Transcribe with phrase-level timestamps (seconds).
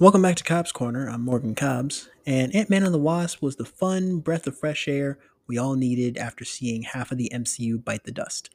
[0.00, 1.10] Welcome back to Cobb's Corner.
[1.10, 4.88] I'm Morgan Cobbs, and Ant Man and the Wasp was the fun breath of fresh
[4.88, 8.48] air we all needed after seeing half of the MCU bite the dust.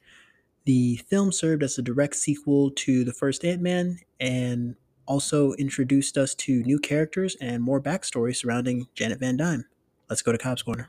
[0.64, 4.74] The film served as a direct sequel to the first Ant Man and
[5.06, 9.66] also introduced us to new characters and more backstory surrounding Janet Van Dyne.
[10.10, 10.88] Let's go to Cobb's Corner.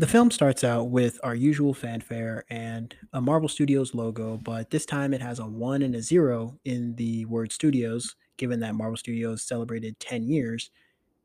[0.00, 4.86] The film starts out with our usual fanfare and a Marvel Studios logo, but this
[4.86, 8.96] time it has a one and a zero in the word studios, given that Marvel
[8.96, 10.70] Studios celebrated 10 years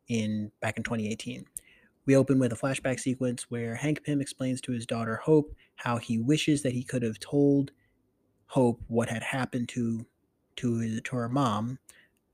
[0.10, 1.46] in back in 2018.
[2.06, 5.96] We open with a flashback sequence where Hank Pym explains to his daughter Hope how
[5.96, 7.72] he wishes that he could have told
[8.48, 10.06] Hope what had happened to
[10.58, 11.80] to his, to her mom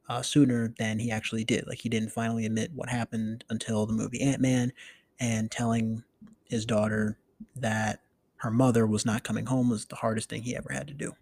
[0.09, 1.67] uh, sooner than he actually did.
[1.67, 4.73] Like he didn't finally admit what happened until the movie Ant Man,
[5.19, 6.03] and telling
[6.51, 7.17] his daughter
[7.55, 8.01] that
[8.37, 11.13] her mother was not coming home was the hardest thing he ever had to do.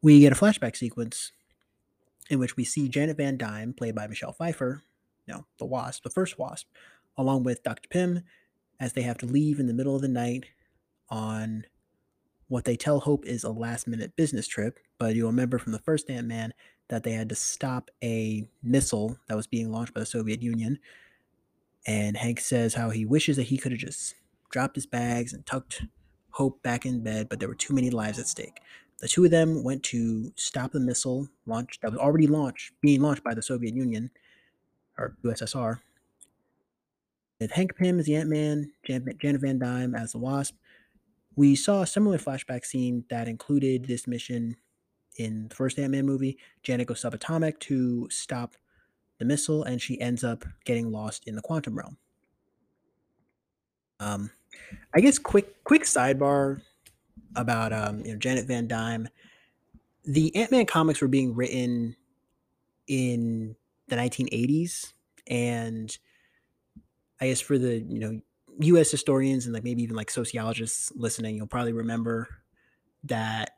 [0.00, 1.32] We get a flashback sequence
[2.30, 4.82] in which we see Janet Van Dyne, played by Michelle Pfeiffer,
[5.28, 6.66] know, the Wasp, the first Wasp,
[7.16, 7.88] along with Dr.
[7.88, 8.22] Pym,
[8.80, 10.46] as they have to leave in the middle of the night
[11.10, 11.64] on
[12.48, 14.78] what they tell Hope is a last minute business trip.
[14.98, 16.52] But you'll remember from the first Ant Man
[16.88, 20.78] that they had to stop a missile that was being launched by the Soviet Union
[21.88, 24.14] and Hank says how he wishes that he could have just
[24.50, 25.82] dropped his bags and tucked
[26.32, 28.60] Hope back in bed, but there were too many lives at stake.
[29.00, 33.00] The two of them went to stop the missile launch that was already launched, being
[33.00, 34.10] launched by the Soviet Union
[34.98, 35.80] or USSR.
[37.40, 40.54] With Hank Pym as the Ant Man, Jan- Janet Van Dyne as the Wasp,
[41.36, 44.56] we saw a similar flashback scene that included this mission
[45.16, 46.36] in the first Ant Man movie.
[46.62, 48.56] Janet goes subatomic to stop
[49.18, 51.96] the missile and she ends up getting lost in the quantum realm.
[54.00, 54.30] Um,
[54.94, 56.60] I guess quick quick sidebar
[57.36, 59.10] about um, you know Janet Van Dyne.
[60.04, 61.96] The Ant Man comics were being written
[62.86, 63.56] in
[63.88, 64.92] the 1980s,
[65.26, 65.96] and
[67.20, 68.20] I guess for the you know
[68.60, 68.90] U.S.
[68.90, 72.28] historians and like maybe even like sociologists listening, you'll probably remember
[73.04, 73.56] that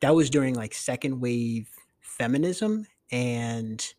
[0.00, 1.68] that was during like second wave
[2.00, 3.94] feminism and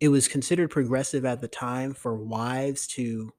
[0.00, 3.32] it was considered progressive at the time for wives to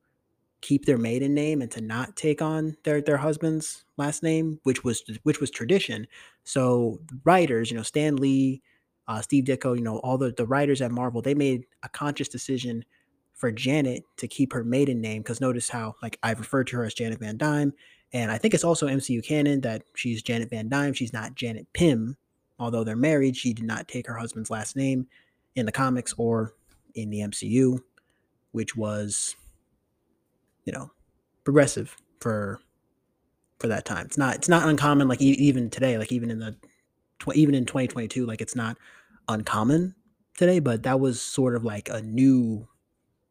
[0.62, 4.84] keep their maiden name and to not take on their their husband's last name, which
[4.84, 6.08] was which was tradition.
[6.44, 8.62] So writers, you know, Stan Lee,
[9.08, 12.30] uh, Steve Ditko, you know, all the the writers at Marvel, they made a conscious
[12.30, 12.86] decision
[13.34, 16.86] for Janet to keep her maiden name because notice how like I've referred to her
[16.86, 17.74] as Janet Van Dyne,
[18.14, 20.94] and I think it's also MCU canon that she's Janet Van Dyne.
[20.94, 22.18] She's not Janet Pym,
[22.60, 23.36] although they're married.
[23.36, 25.08] She did not take her husband's last name
[25.56, 26.54] in the comics or
[26.96, 27.80] in the MCU,
[28.52, 29.36] which was,
[30.66, 30.92] you know,
[31.44, 32.60] progressive for
[33.60, 34.06] for that time.
[34.06, 36.56] It's not it's not uncommon like e- even today, like even in the
[37.20, 38.78] tw- even in 2022, like it's not
[39.28, 39.96] uncommon
[40.38, 42.68] today, but that was sort of like a new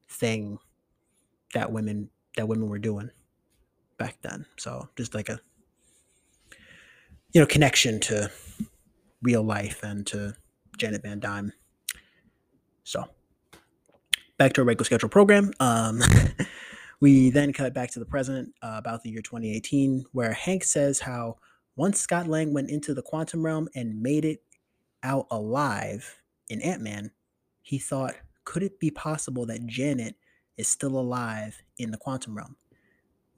[0.08, 0.58] thing
[1.54, 3.10] that women that women were doing
[3.98, 4.46] back then.
[4.56, 5.40] So just like a
[7.32, 8.30] you know connection to
[9.22, 10.34] real life and to
[10.78, 11.52] Janet Van Dyne.
[12.90, 13.06] So
[14.36, 15.52] back to our regular schedule program.
[15.60, 16.00] Um,
[17.00, 20.98] we then cut back to the present uh, about the year 2018, where Hank says
[20.98, 21.36] how
[21.76, 24.42] once Scott Lang went into the quantum realm and made it
[25.04, 27.12] out alive in Ant Man,
[27.62, 30.16] he thought, could it be possible that Janet
[30.56, 32.56] is still alive in the quantum realm?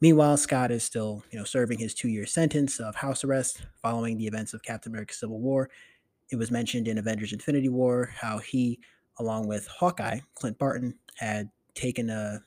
[0.00, 4.26] Meanwhile, Scott is still, you know, serving his two-year sentence of house arrest following the
[4.26, 5.68] events of Captain America: Civil War.
[6.30, 8.80] It was mentioned in Avengers: Infinity War how he
[9.18, 12.42] along with Hawkeye, Clint Barton, had taken a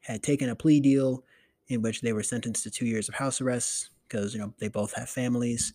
[0.00, 1.24] had taken a plea deal
[1.68, 4.68] in which they were sentenced to two years of house arrest because you know they
[4.68, 5.72] both have families,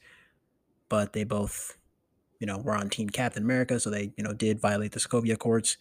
[0.90, 1.78] but they both
[2.40, 5.34] you know were on Team Captain America, so they you know did violate the Sokovia
[5.34, 5.78] Accords.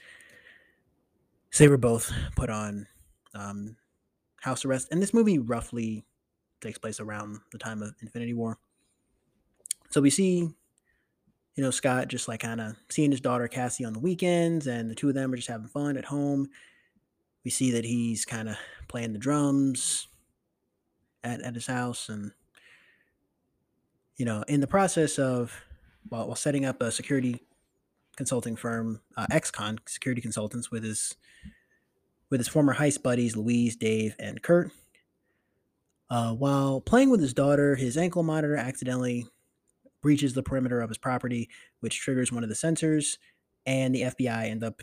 [1.50, 2.87] So they were both put on
[3.35, 3.77] um,
[4.41, 6.05] house arrest, and this movie roughly
[6.61, 8.59] takes place around the time of Infinity War.
[9.91, 10.55] So we see
[11.54, 14.90] you know, Scott just like kind of seeing his daughter Cassie on the weekends, and
[14.90, 16.49] the two of them are just having fun at home.
[17.44, 18.56] We see that he's kind of
[18.88, 20.08] playing the drums
[21.25, 22.32] at, at his house, and
[24.16, 25.52] you know, in the process of
[26.08, 27.40] while, while setting up a security
[28.16, 31.16] consulting firm, uh, XCon Security Consultants, with his
[32.31, 34.70] with his former heist buddies Luis, Dave, and Kurt.
[36.08, 39.26] Uh, while playing with his daughter, his ankle monitor accidentally
[40.02, 41.49] breaches the perimeter of his property,
[41.81, 43.16] which triggers one of the sensors,
[43.64, 44.82] and the FBI end up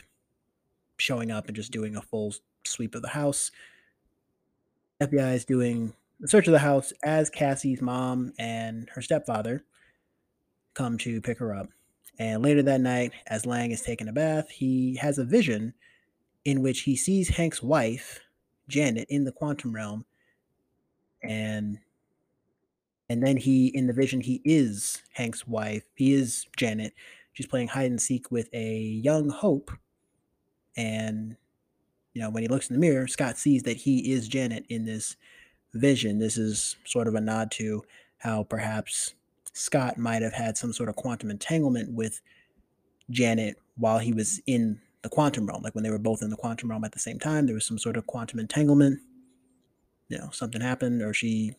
[0.97, 2.33] showing up and just doing a full
[2.65, 3.51] sweep of the house.
[5.01, 9.63] FBI is doing in search of the house as Cassie's mom and her stepfather
[10.73, 11.69] come to pick her up.
[12.17, 15.73] And later that night, as Lang is taking a bath, he has a vision
[16.43, 18.19] in which he sees Hank's wife,
[18.67, 20.05] Janet, in the quantum realm.
[21.23, 21.79] And
[23.09, 25.83] and then he in the vision he is Hank's wife.
[25.95, 26.93] He is Janet.
[27.33, 29.71] She's playing hide and seek with a young Hope.
[30.77, 31.35] And
[32.13, 34.85] you know, when he looks in the mirror, Scott sees that he is Janet in
[34.85, 35.15] this
[35.73, 36.19] vision.
[36.19, 37.83] This is sort of a nod to
[38.17, 39.15] how perhaps
[39.53, 42.21] Scott might have had some sort of quantum entanglement with
[43.09, 45.63] Janet while he was in the quantum realm.
[45.63, 47.65] Like when they were both in the quantum realm at the same time, there was
[47.65, 48.99] some sort of quantum entanglement.
[50.09, 51.53] You know, something happened, or she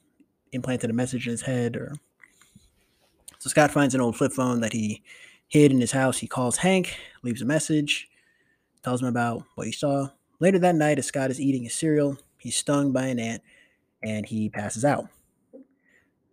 [0.52, 1.94] implanted a message in his head, or
[3.38, 5.02] so Scott finds an old flip phone that he
[5.48, 6.18] hid in his house.
[6.18, 8.08] He calls Hank, leaves a message,
[8.82, 10.08] tells him about what he saw.
[10.40, 13.42] Later that night, as Scott is eating his cereal, he's stung by an ant
[14.02, 15.08] and he passes out.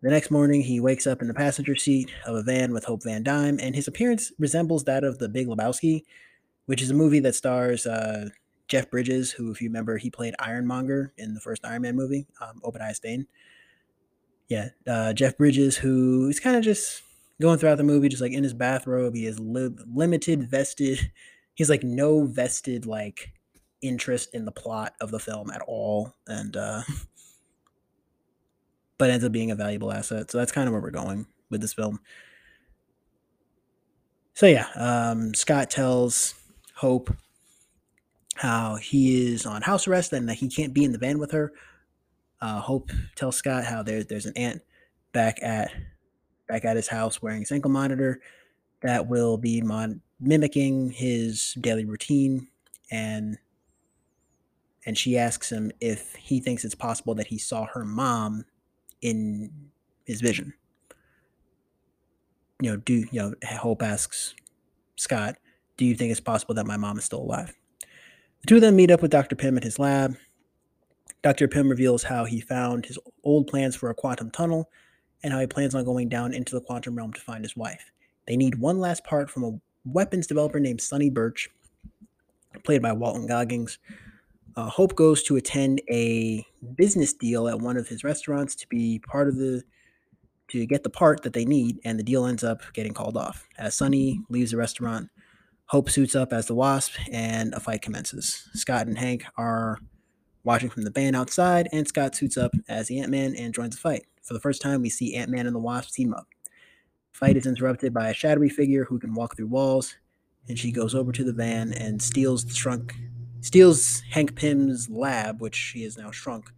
[0.02, 3.04] The next morning, he wakes up in the passenger seat of a van with Hope
[3.04, 6.04] Van Dyne, and his appearance resembles that of The Big Lebowski,
[6.68, 8.30] which is a movie that stars uh,
[8.68, 12.28] Jeff Bridges, who, if you remember, he played Ironmonger in the first Iron Man movie,
[12.40, 13.28] um, Obadiah Stane.
[14.48, 17.04] Yeah, uh, Jeff Bridges, who is kind of just
[17.42, 19.14] going throughout the movie, just like in his bathrobe.
[19.14, 21.12] He has li- limited vested,
[21.54, 23.34] he's like no vested like
[23.82, 26.82] interest in the plot of the film at all, and uh,
[28.98, 30.32] but ends up being a valuable asset.
[30.32, 32.00] So that's kind of where we're going with this film.
[34.34, 36.36] So yeah, um, Scott tells
[36.76, 37.16] Hope
[38.36, 41.32] how he is on house arrest and that he can't be in the van with
[41.32, 41.52] her.
[42.42, 44.62] Uh, Hope tells Scott how there, there's an ant
[45.12, 45.72] back at
[46.48, 48.22] back at his house wearing his ankle monitor
[48.82, 52.48] that will be mon- mimicking his daily routine
[52.92, 53.38] and
[54.86, 58.46] and she asks him if he thinks it's possible that he saw her mom
[59.02, 59.52] in
[60.06, 60.54] his vision.
[62.62, 64.34] You know, do you know Hope asks
[64.96, 65.36] Scott,
[65.76, 67.54] do you think it's possible that my mom is still alive?
[68.42, 69.36] The two of them meet up with Dr.
[69.36, 70.16] Pym at his lab.
[71.28, 71.50] Dr.
[71.50, 74.70] Pym reveals how he found his old plans for a quantum tunnel
[75.24, 77.92] and how he plans on going down into the quantum realm to find his wife.
[78.28, 81.50] They need one last part from a weapons developer named Sonny Birch,
[82.64, 83.78] played by Walton Goggins,
[84.56, 86.46] uh, Hope goes to attend a
[86.76, 89.64] business deal at one of his restaurants to be part of the
[90.48, 93.46] to get the part that they need, and the deal ends up getting called off.
[93.58, 95.10] As Sonny leaves the restaurant,
[95.66, 98.48] Hope suits up as the Wasp, and a fight commences.
[98.54, 99.78] Scott and Hank are
[100.48, 103.76] watching from the van outside, and Scott suits up as the Ant Man and joins
[103.76, 104.06] the fight.
[104.24, 106.26] For the first time, we see Ant Man and the Wasp team up.
[107.12, 109.98] Fight is interrupted by a shadowy figure who can walk through walls,
[110.48, 112.96] and she goes over to the van and steals the shrunk
[113.42, 116.50] steals Hank Pym's lab, which he has now shrunk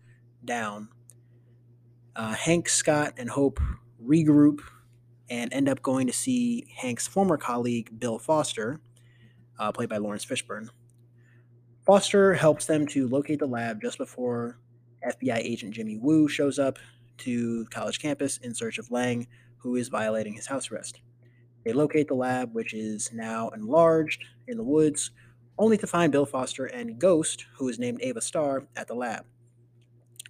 [0.46, 0.90] down.
[2.16, 3.60] Uh, Hank, Scott, and Hope
[4.04, 4.60] regroup
[5.32, 8.80] and end up going to see Hank's former colleague, Bill Foster,
[9.58, 10.70] uh, played by Laurence Fishburne.
[11.90, 14.60] Foster helps them to locate the lab just before
[15.04, 16.78] FBI agent Jimmy Woo shows up
[17.18, 19.26] to college campus in search of Lang,
[19.58, 21.02] who is violating his house arrest.
[21.66, 25.10] They locate the lab, which is now enlarged in the woods,
[25.58, 29.26] only to find Bill Foster and Ghost, who is named Ava Starr, at the lab.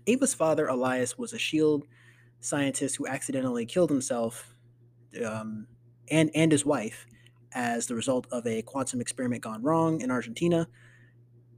[0.08, 1.84] Ava's father, Elias, was a SHIELD
[2.40, 4.56] scientist who accidentally killed himself
[5.26, 5.68] um,
[6.10, 7.06] and, and his wife
[7.52, 10.66] as the result of a quantum experiment gone wrong in Argentina.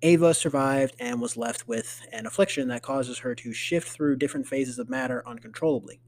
[0.03, 4.47] Ava survived and was left with an affliction that causes her to shift through different
[4.47, 5.99] phases of matter uncontrollably.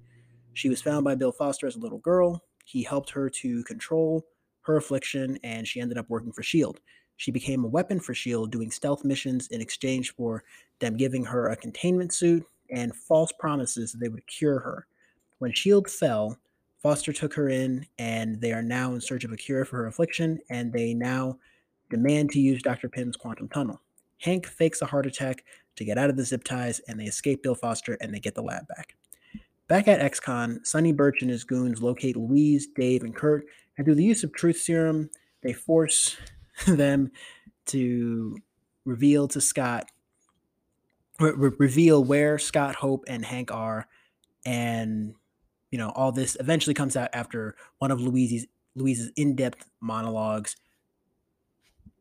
[0.53, 2.43] She was found by Bill Foster as a little girl.
[2.65, 4.25] He helped her to control
[4.61, 6.79] her affliction, and she ended up working for S.H.I.E.L.D.
[7.17, 10.43] She became a weapon for S.H.I.E.L.D., doing stealth missions in exchange for
[10.79, 14.87] them giving her a containment suit and false promises that they would cure her.
[15.37, 15.89] When S.H.I.E.L.D.
[15.91, 16.37] fell,
[16.81, 19.87] Foster took her in, and they are now in search of a cure for her
[19.87, 21.37] affliction, and they now
[21.89, 22.89] demand to use Dr.
[22.89, 23.81] Pym's quantum tunnel.
[24.19, 25.43] Hank fakes a heart attack
[25.75, 28.35] to get out of the zip ties, and they escape Bill Foster and they get
[28.35, 28.95] the lab back.
[29.67, 33.45] Back at XCon, Sonny Birch and his goons locate Luis, Dave, and Kurt,
[33.77, 35.09] and through the use of truth serum,
[35.41, 36.17] they force
[36.67, 37.11] them
[37.67, 38.37] to
[38.85, 39.89] reveal to Scott,
[41.19, 43.87] re- reveal where Scott, Hope, and Hank are,
[44.45, 45.15] and
[45.71, 50.55] you know all this eventually comes out after one of Luis's Luis's in-depth monologues.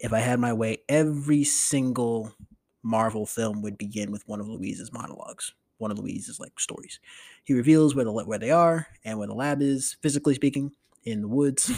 [0.02, 2.34] If I had my way, every single
[2.82, 6.98] Marvel film would begin with one of Luis's monologues, one of Luis's like stories.
[7.44, 10.72] He reveals where the where they are and where the lab is, physically speaking,
[11.04, 11.70] in the woods.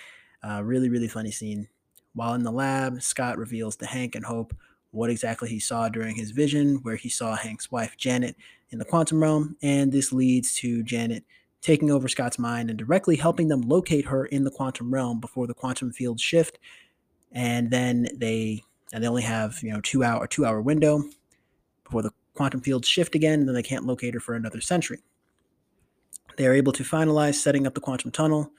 [0.46, 1.68] uh, really, really funny scene.
[2.14, 4.54] While in the lab, Scott reveals to Hank and Hope
[4.90, 8.36] what exactly he saw during his vision, where he saw Hank's wife, Janet,
[8.70, 11.24] in the quantum realm, and this leads to Janet
[11.62, 15.46] taking over Scott's mind and directly helping them locate her in the quantum realm before
[15.46, 16.58] the quantum field shift.
[17.32, 21.04] And then they and they only have you know two hour two hour window
[21.84, 24.98] before the quantum fields shift again, and then they can't locate her for another century.
[26.36, 28.52] They are able to finalize setting up the quantum tunnel.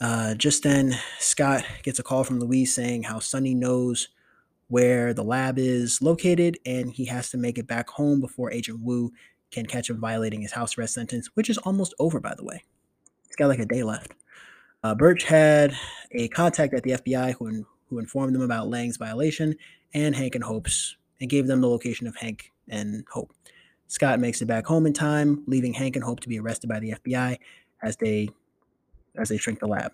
[0.00, 4.08] Uh, just then, Scott gets a call from Luis saying how Sonny knows
[4.68, 8.80] where the lab is located, and he has to make it back home before Agent
[8.80, 9.12] Woo
[9.50, 12.64] can catch him violating his house arrest sentence, which is almost over, by the way.
[13.26, 14.14] He's got like a day left.
[14.82, 15.76] Uh, Birch had
[16.12, 19.54] a contact at the FBI who, who informed them about Lang's violation
[19.92, 23.32] and Hank and Hope's and gave them the location of Hank and Hope.
[23.86, 26.80] Scott makes it back home in time, leaving Hank and Hope to be arrested by
[26.80, 27.38] the FBI
[27.82, 28.28] as they
[29.16, 29.92] as they shrink the lab.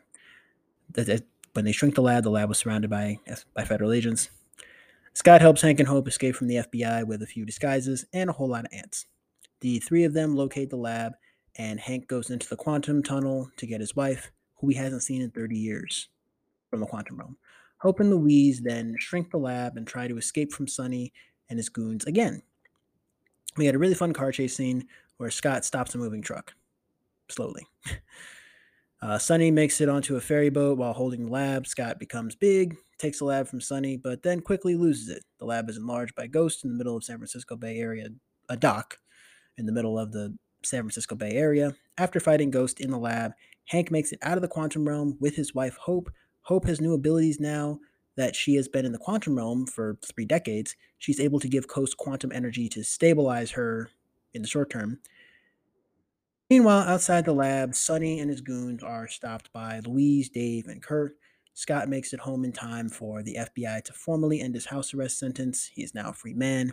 [1.53, 3.19] When they shrink the lab, the lab was surrounded by
[3.55, 4.31] by federal agents.
[5.13, 8.33] Scott helps Hank and Hope escape from the FBI with a few disguises and a
[8.33, 9.07] whole lot of ants.
[9.61, 11.15] The three of them locate the lab,
[11.57, 15.21] and Hank goes into the quantum tunnel to get his wife, who he hasn't seen
[15.21, 16.09] in 30 years,
[16.71, 17.37] from the quantum realm.
[17.81, 21.13] Hope and Luis then shrink the lab and try to escape from Sonny
[21.49, 22.43] and his goons again.
[23.57, 26.55] We had a really fun car chase scene where Scott stops a moving truck
[27.29, 27.67] slowly.
[29.03, 31.67] Uh, Sonny makes it onto a ferry boat while holding the lab.
[31.67, 35.25] Scott becomes big, takes the lab from Sonny, but then quickly loses it.
[35.39, 38.09] The lab is enlarged by Ghost in the middle of San Francisco Bay Area,
[38.51, 38.99] a dock
[39.57, 41.75] in the middle of the San Francisco Bay Area.
[41.97, 43.33] After fighting Ghost in the lab,
[43.69, 46.11] Hank makes it out of the quantum realm with his wife Hope.
[46.43, 47.81] Hope has new abilities now
[48.17, 50.77] that she has been in the quantum realm for three decades.
[50.99, 53.91] She's able to give Ghost quantum energy to stabilize her
[54.35, 54.99] in the short term.
[56.51, 61.17] Meanwhile, outside the lab, Sonny and his goons are stopped by Luis, Dave, and Kurt.
[61.55, 65.19] Scott makes it home in time for the FBI to formally end his house arrest
[65.19, 65.71] sentence.
[65.73, 66.73] He is now a free man.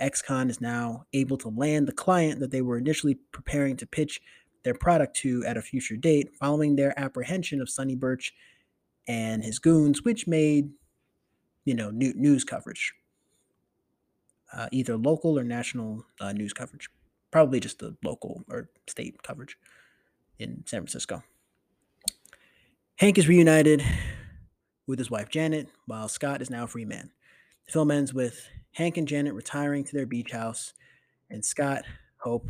[0.00, 4.22] XCon is now able to land the client that they were initially preparing to pitch
[4.62, 8.32] their product to at a future date, following their apprehension of Sonny Birch
[9.08, 10.70] and his goons, which made,
[11.64, 12.92] you know, new, news coverage,
[14.52, 16.88] uh, either local or national uh, news coverage
[17.30, 19.56] probably just the local or state coverage
[20.38, 21.22] in San Francisco.
[22.96, 23.82] Hank is reunited
[24.86, 27.10] with his wife Janet, while Scott is now a free man.
[27.66, 30.72] The film ends with Hank and Janet retiring to their beach house,
[31.30, 31.84] and Scott,
[32.18, 32.48] Hope,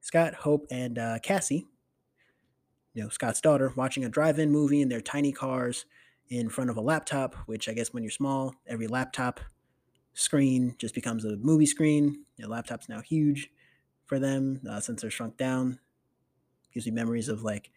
[0.00, 1.66] Scott, Hope, and uh, Cassie,
[2.94, 5.84] you know, Scott's daughter, watching a drive-in movie in their tiny cars
[6.28, 7.34] in front of a laptop.
[7.46, 9.40] Which I guess when you're small, every laptop
[10.14, 12.24] screen just becomes a movie screen.
[12.36, 13.50] Your laptop's now huge
[14.06, 15.78] for them uh, since they're shrunk down.
[16.72, 17.70] Gives me memories of like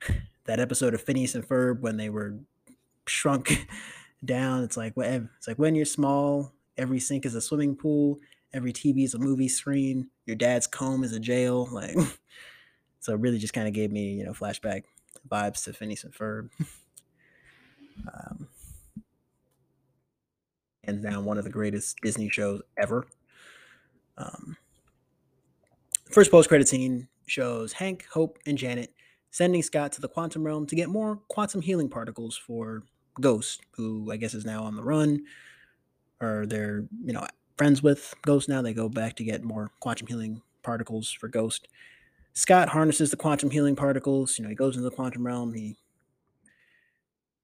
[0.44, 2.38] that episode of Phineas and Ferb when they were
[3.06, 3.66] shrunk
[4.24, 4.62] down.
[4.62, 8.18] It's like it's like when you're small, every sink is a swimming pool,
[8.52, 11.68] every TV is a movie screen, your dad's comb is a jail.
[11.70, 11.96] Like,
[13.04, 14.84] so it really just kind of gave me you know flashback
[15.30, 16.48] vibes to Phineas and Ferb.
[18.14, 18.48] um,
[20.84, 23.06] hands down, one of the greatest Disney shows ever.
[24.16, 24.56] Um,
[26.10, 28.92] First post credit scene shows Hank, Hope, and Janet
[29.30, 32.84] sending Scott to the quantum realm to get more quantum healing particles for
[33.20, 35.24] Ghost, who I guess is now on the run,
[36.20, 37.26] or they're you know
[37.58, 38.62] friends with Ghost now.
[38.62, 41.68] They go back to get more quantum healing particles for Ghost.
[42.34, 44.38] Scott harnesses the quantum healing particles.
[44.38, 45.54] You know, he goes into the quantum realm.
[45.54, 45.76] He, you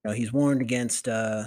[0.05, 1.45] know, he's warned against, uh,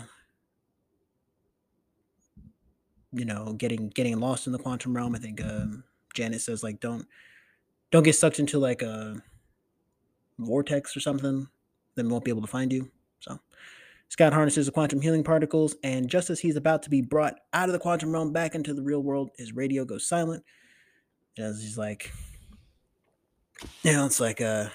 [3.11, 5.13] you know, getting getting lost in the quantum realm.
[5.13, 5.83] I think um,
[6.13, 7.05] Janet says like don't
[7.91, 9.21] don't get sucked into like a
[10.39, 11.47] vortex or something,
[11.95, 12.89] then won't be able to find you.
[13.19, 13.39] So
[14.07, 17.67] Scott harnesses the quantum healing particles, and just as he's about to be brought out
[17.67, 20.43] of the quantum realm back into the real world, his radio goes silent.
[21.37, 22.11] As he's like,
[23.83, 24.69] you know, it's like uh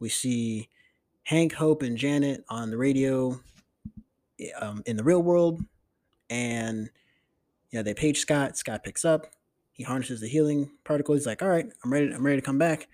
[0.00, 0.68] we see
[1.24, 3.40] Hank, Hope, and Janet on the radio
[4.60, 5.62] um, in the real world,
[6.28, 6.90] and
[7.70, 8.56] you know they page Scott.
[8.56, 9.26] Scott picks up.
[9.72, 11.14] He harnesses the healing particle.
[11.14, 12.12] He's like, all right, I'm ready.
[12.12, 12.88] I'm ready to come back.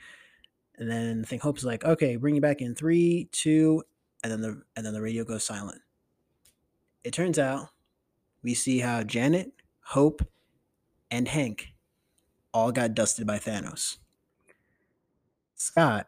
[0.78, 3.82] And then the thing Hope's like, okay, bring you back in three, two,
[4.22, 5.80] and then the and then the radio goes silent.
[7.04, 7.68] It turns out
[8.42, 10.26] we see how Janet, Hope,
[11.10, 11.72] and Hank
[12.52, 13.98] all got dusted by Thanos.
[15.56, 16.06] Scott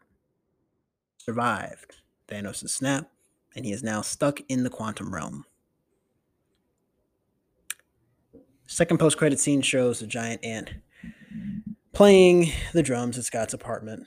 [1.17, 1.97] survived
[2.29, 3.11] Thanos' snap,
[3.57, 5.45] and he is now stuck in the quantum realm.
[8.67, 10.75] Second post credit scene shows a giant ant
[11.95, 14.07] playing the drums at Scott's apartment,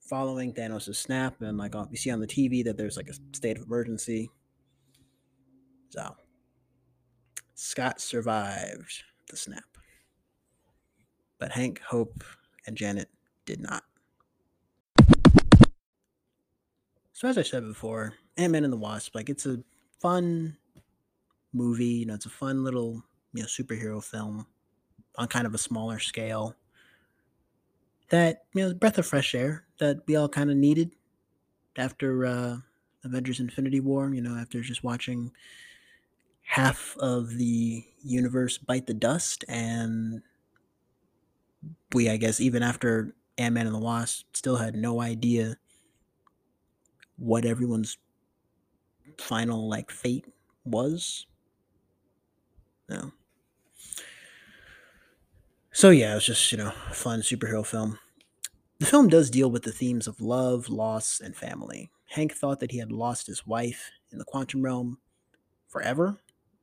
[0.00, 1.42] following Thanos' snap.
[1.42, 4.30] And like you see on the TV that there's like a state of emergency.
[5.90, 6.14] So
[7.54, 9.64] Scott survived the snap.
[11.38, 12.22] But Hank, Hope,
[12.66, 13.08] and Janet
[13.44, 13.82] did not.
[17.18, 19.58] So as I said before, Ant-Man and the Wasp, like it's a
[20.00, 20.56] fun
[21.52, 24.46] movie, you know, it's a fun little, you know, superhero film
[25.16, 26.54] on kind of a smaller scale.
[28.10, 30.92] That, you know, breath of fresh air that we all kind of needed
[31.76, 32.58] after uh
[33.02, 35.32] Avengers Infinity War, you know, after just watching
[36.42, 40.22] half of the universe bite the dust and
[41.92, 45.56] we I guess even after Ant-Man and the Wasp still had no idea
[47.18, 47.98] what everyone's
[49.18, 50.26] final like fate
[50.64, 51.26] was.
[52.88, 53.12] No.
[55.72, 57.98] So yeah, it was just, you know, a fun superhero film.
[58.78, 61.90] The film does deal with the themes of love, loss, and family.
[62.06, 64.98] Hank thought that he had lost his wife in the quantum realm
[65.68, 66.18] forever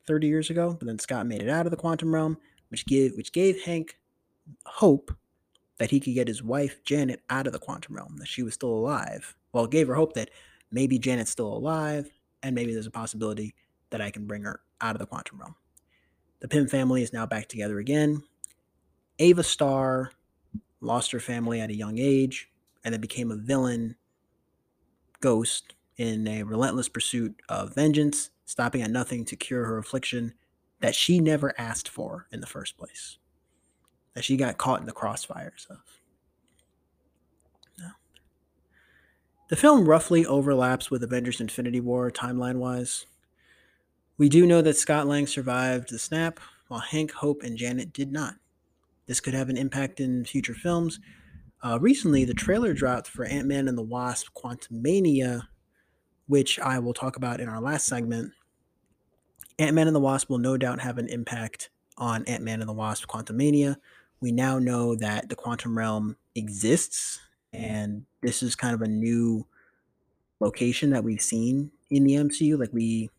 [0.07, 2.37] 30 years ago, but then Scott made it out of the quantum realm,
[2.69, 3.97] which gave which gave Hank
[4.65, 5.13] hope
[5.77, 8.53] that he could get his wife Janet out of the quantum realm, that she was
[8.53, 9.35] still alive.
[9.55, 10.31] Well, it gave her hope that
[10.69, 12.11] maybe Janet's still alive,
[12.43, 13.55] and maybe there's a possibility
[13.89, 15.55] that I can bring her out of the quantum realm.
[16.41, 18.21] The Pym family is now back together again.
[19.17, 20.11] Ava Starr
[20.81, 22.49] lost her family at a young age
[22.83, 23.95] and then became a villain
[25.21, 30.33] ghost in a relentless pursuit of vengeance, stopping at nothing to cure her affliction
[30.81, 33.19] that she never asked for in the first place.
[34.15, 35.77] That she got caught in the crossfires of.
[37.79, 37.91] No.
[39.47, 43.05] The film roughly overlaps with Avengers Infinity War timeline wise.
[44.17, 48.11] We do know that Scott Lang survived the snap, while Hank, Hope, and Janet did
[48.11, 48.35] not.
[49.05, 50.99] This could have an impact in future films.
[51.61, 55.43] Uh, recently, the trailer dropped for Ant Man and the Wasp Quantumania,
[56.25, 58.31] which I will talk about in our last segment.
[59.59, 62.69] Ant Man and the Wasp will no doubt have an impact on Ant Man and
[62.69, 63.75] the Wasp Quantumania.
[64.19, 67.19] We now know that the quantum realm exists,
[67.55, 69.45] and this is kind of a new
[70.39, 72.59] location that we've seen in the MCU.
[72.59, 73.09] Like we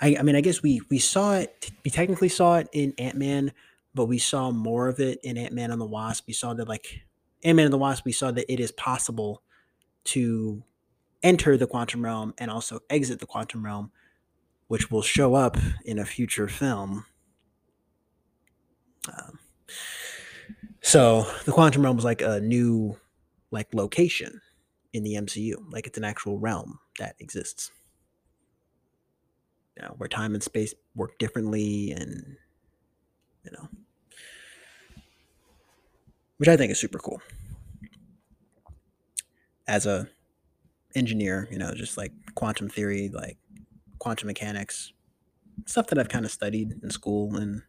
[0.00, 1.70] I, I mean, I guess we we saw it.
[1.84, 3.52] We technically saw it in Ant Man,
[3.94, 6.26] but we saw more of it in Ant Man and the Wasp.
[6.26, 7.00] We saw that like
[7.44, 8.04] Ant Man and the Wasp.
[8.04, 9.42] We saw that it is possible
[10.04, 10.62] to
[11.22, 13.90] enter the quantum realm and also exit the quantum realm,
[14.68, 17.06] which will show up in a future film.
[19.08, 19.38] Um,
[20.82, 22.98] so the quantum realm was like a new
[23.50, 24.40] like location
[24.92, 27.70] in the MCU, like it's an actual realm that exists.
[29.76, 32.36] You know, where time and space work differently and
[33.44, 33.68] you know.
[36.38, 37.20] Which i think is super cool.
[39.66, 40.08] As a
[40.96, 43.36] engineer you know just like quantum theory like
[43.98, 44.92] quantum mechanics
[45.66, 47.62] stuff that i've kind of studied in school and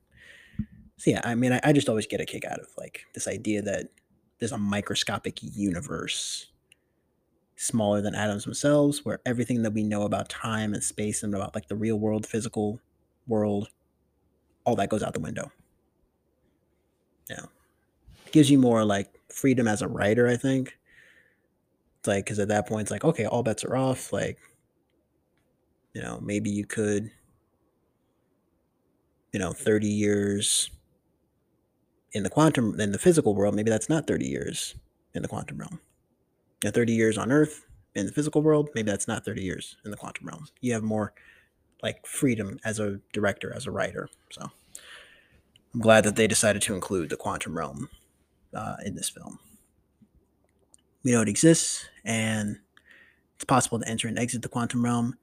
[0.96, 3.28] so yeah i mean I, I just always get a kick out of like this
[3.28, 3.88] idea that
[4.40, 6.48] there's a microscopic universe
[7.56, 11.56] smaller than atoms themselves, where everything that we know about time and space and about
[11.56, 12.80] like the real world, physical
[13.28, 13.70] world,
[14.64, 15.52] all that goes out the window.
[17.30, 17.46] Yeah.
[18.26, 20.78] It gives you more like freedom as a writer, I think.
[22.00, 24.14] It's like, because at that point, it's like, okay, all bets are off.
[24.14, 24.38] Like,
[25.94, 27.10] you know, maybe you could,
[29.34, 30.70] you know, 30 years
[32.14, 34.76] in the quantum, in the physical world, maybe that's not 30 years
[35.14, 35.80] in the quantum realm
[36.64, 37.66] you 30 years on Earth
[37.96, 40.48] in the physical world, maybe that's not 30 years in the quantum realm.
[40.62, 41.14] You have more
[41.82, 44.10] like freedom as a director, as a writer.
[44.32, 44.50] So
[45.74, 47.90] I'm glad that they decided to include the quantum realm
[48.54, 49.40] uh, in this film.
[51.04, 52.60] We know it exists, and
[53.36, 55.18] it's possible to enter and exit the quantum realm.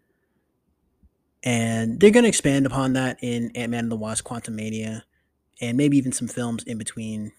[1.43, 5.03] And they're going to expand upon that in Ant Man and the Wasp Quantumania,
[5.61, 7.33] and maybe even some films in between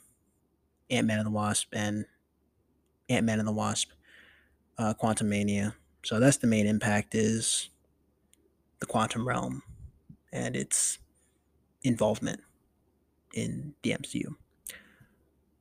[0.89, 2.05] Ant Man and the Wasp and
[3.09, 3.89] Ant Man and the Wasp,
[4.77, 5.73] uh, Quantumania.
[6.03, 7.69] So that's the main impact is
[8.79, 9.63] the quantum realm
[10.31, 10.99] and its
[11.83, 12.41] involvement
[13.33, 14.35] in the MCU.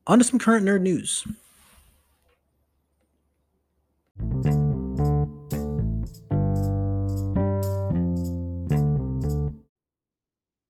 [0.07, 1.25] On to some current nerd news.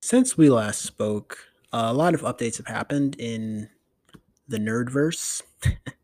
[0.01, 1.38] Since we last spoke,
[1.75, 3.69] a lot of updates have happened in
[4.49, 5.43] the nerdverse.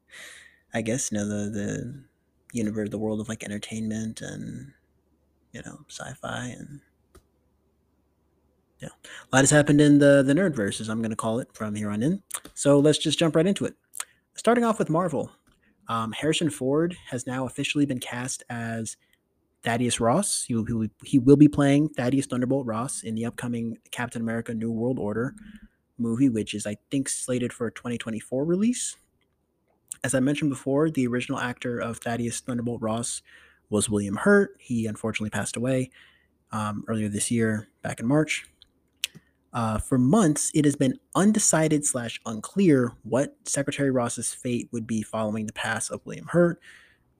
[0.74, 2.04] I guess you know the the
[2.52, 4.72] universe, the world of like entertainment and
[5.52, 6.80] you know sci-fi and
[8.80, 11.48] yeah, a lot has happened in the the nerdverse, as I'm going to call it
[11.52, 12.22] from here on in.
[12.54, 13.74] So let's just jump right into it.
[14.34, 15.30] Starting off with Marvel,
[15.88, 18.96] um, Harrison Ford has now officially been cast as
[19.62, 20.44] Thaddeus Ross.
[20.44, 24.70] He will, he will, be playing Thaddeus Thunderbolt Ross in the upcoming Captain America New
[24.70, 25.34] World Order
[25.98, 28.96] movie, which is, I think, slated for a 2024 release.
[30.02, 33.22] As I mentioned before, the original actor of Thaddeus Thunderbolt Ross
[33.68, 34.56] was William Hurt.
[34.58, 35.90] He unfortunately passed away
[36.52, 38.46] um, earlier this year, back in March.
[39.52, 45.02] Uh, for months, it has been undecided slash unclear what Secretary Ross's fate would be
[45.02, 46.60] following the pass of William Hurt.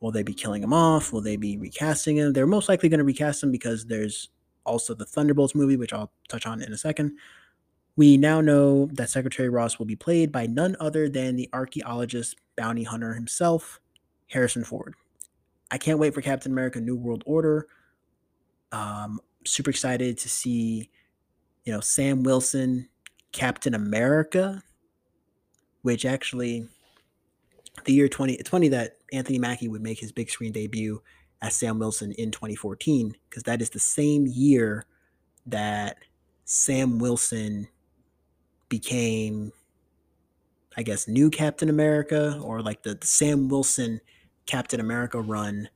[0.01, 1.13] Will they be killing him off?
[1.13, 2.33] Will they be recasting him?
[2.33, 4.31] They're most likely going to recast him because there's
[4.65, 7.13] also the Thunderbolts movie, which I'll touch on in a second.
[7.97, 12.37] We now know that Secretary Ross will be played by none other than the archaeologist
[12.57, 13.81] bounty hunter himself,
[14.29, 14.95] Harrison Ford.
[15.71, 17.67] I can't wait for Captain America New World Order.
[18.73, 20.89] Um, super excited to see,
[21.65, 22.89] you know, Sam Wilson,
[23.33, 24.63] Captain America,
[25.83, 26.67] which actually
[27.85, 31.03] the year 20 it's funny that Anthony Mackie would make his big screen debut
[31.43, 34.87] as Sam Wilson in 2014 because that is the same year
[35.47, 35.97] that
[36.45, 37.69] Sam Wilson
[38.69, 39.53] became
[40.77, 44.01] I guess new Captain America or like the, the Sam Wilson
[44.47, 45.69] Captain America run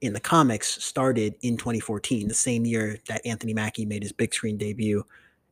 [0.00, 4.32] in the comics started in 2014, the same year that Anthony Mackie made his big
[4.32, 5.04] screen debut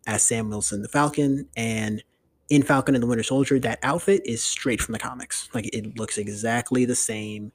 [0.07, 1.48] as Sam Wilson the Falcon.
[1.57, 2.03] And
[2.49, 5.49] in Falcon and the Winter Soldier, that outfit is straight from the comics.
[5.55, 7.53] Like it looks exactly the same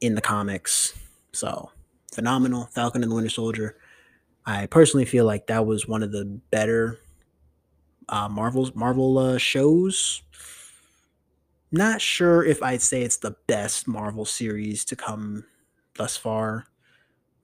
[0.00, 0.94] in the comics.
[1.32, 1.70] So
[2.12, 2.68] phenomenal.
[2.72, 3.76] Falcon and the Winter Soldier.
[4.46, 6.98] I personally feel like that was one of the better
[8.08, 10.22] uh, Marvel's Marvel uh, shows.
[11.72, 15.44] Not sure if I'd say it's the best Marvel series to come
[15.96, 16.66] thus far,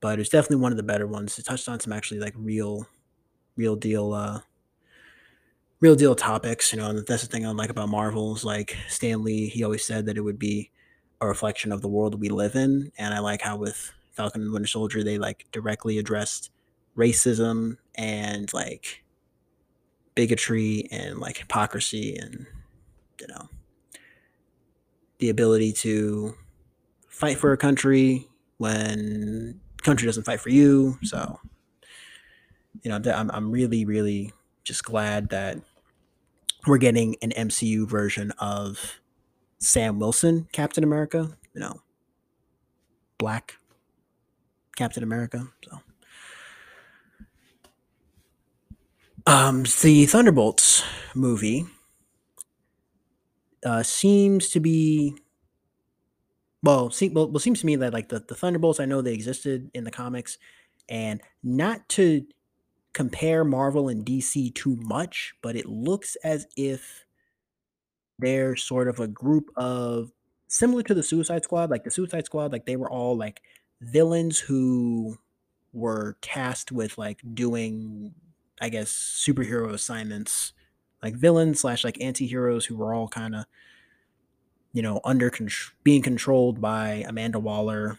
[0.01, 1.39] but it's definitely one of the better ones.
[1.39, 2.87] It touched on some actually like real,
[3.57, 4.41] real deal uh,
[5.83, 8.45] real deal topics, you know, and that's the thing I like about Marvels.
[8.45, 10.71] Like Stan Lee, he always said that it would be
[11.21, 12.93] a reflection of the world we live in.
[12.97, 16.51] And I like how with Falcon and Winter Soldier, they like directly addressed
[16.97, 19.03] racism and like
[20.15, 22.47] bigotry and like hypocrisy and,
[23.21, 23.49] you know,
[25.19, 26.37] the ability to
[27.09, 30.97] fight for a country when country doesn't fight for you.
[31.03, 31.41] So,
[32.85, 35.59] you know, I'm, I'm really, really just glad that
[36.67, 39.01] we're getting an MCU version of
[39.59, 41.81] Sam Wilson, Captain America, you know,
[43.19, 43.57] black
[44.77, 45.49] Captain America.
[45.65, 45.79] So,
[49.27, 51.67] um, the Thunderbolts movie
[53.65, 55.17] uh, seems to be
[56.63, 59.15] well, see, well, well, seems to me that like the, the Thunderbolts, I know they
[59.15, 60.39] existed in the comics,
[60.89, 62.25] and not to
[62.93, 67.05] compare Marvel and DC too much, but it looks as if
[68.19, 70.13] they're sort of a group of
[70.49, 71.71] similar to the Suicide Squad.
[71.71, 73.43] Like the Suicide Squad, like they were all like
[73.81, 75.19] villains who
[75.73, 78.15] were tasked with like doing,
[78.61, 80.53] I guess, superhero assignments,
[81.03, 83.47] like villains slash like anti-heroes who were all kind of,
[84.73, 85.49] you know, under con-
[85.83, 87.99] being controlled by Amanda Waller.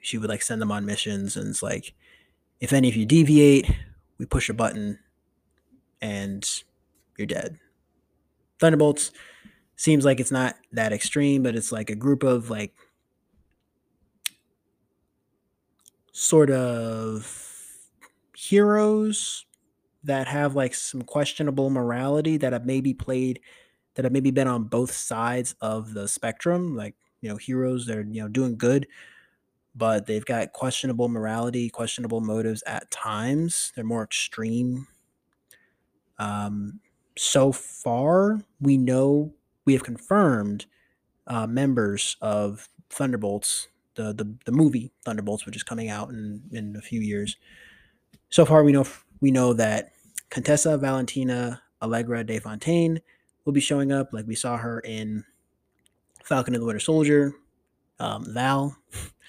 [0.00, 1.94] She would like send them on missions, and it's like
[2.60, 3.70] if any of you deviate,
[4.18, 4.98] we push a button
[6.00, 6.62] and
[7.16, 7.58] you're dead.
[8.58, 9.10] Thunderbolts
[9.76, 12.74] seems like it's not that extreme, but it's like a group of like
[16.12, 17.40] sort of
[18.36, 19.46] heroes
[20.04, 23.40] that have like some questionable morality that have maybe played
[23.94, 27.96] that have maybe been on both sides of the spectrum like you know heroes that
[27.96, 28.86] are you know doing good
[29.74, 33.72] but they've got questionable morality, questionable motives at times.
[33.74, 34.86] They're more extreme.
[36.18, 36.80] Um,
[37.16, 39.34] so far, we know
[39.64, 40.66] we have confirmed
[41.26, 46.76] uh, members of Thunderbolts, the, the the movie Thunderbolts, which is coming out in in
[46.76, 47.36] a few years.
[48.30, 48.86] So far, we know
[49.20, 49.92] we know that
[50.30, 53.00] Contessa Valentina Allegra de Fontaine
[53.44, 55.24] will be showing up, like we saw her in
[56.22, 57.34] Falcon and the Winter Soldier.
[58.00, 58.76] Um, Val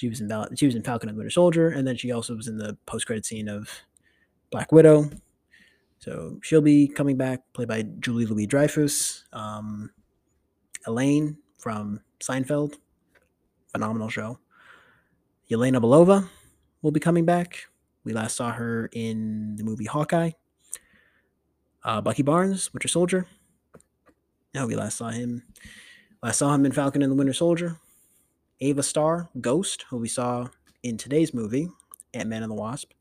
[0.00, 2.10] she was in Val- she was in Falcon and the Winter Soldier, and then she
[2.10, 3.68] also was in the post credit scene of
[4.50, 5.10] Black Widow.
[5.98, 9.24] So she'll be coming back, played by Julie Louis Dreyfus.
[9.34, 9.90] Um,
[10.86, 12.76] Elaine from Seinfeld,
[13.72, 14.38] phenomenal show.
[15.50, 16.26] Yelena Belova
[16.80, 17.66] will be coming back.
[18.04, 20.30] We last saw her in the movie Hawkeye.
[21.84, 23.26] Uh, Bucky Barnes, Winter Soldier.
[24.54, 25.42] No, we last saw him.
[26.22, 27.78] Last saw him in Falcon and the Winter Soldier.
[28.60, 30.48] Ava Starr, Ghost, who we saw
[30.82, 31.68] in today's movie,
[32.12, 32.92] Ant Man and the Wasp.